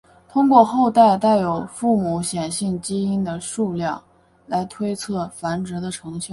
[0.27, 4.03] 通过后代带有父母显性基因的数量
[4.47, 6.29] 来推测繁殖的成效。